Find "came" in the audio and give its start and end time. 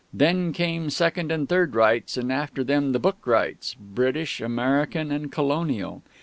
0.51-0.89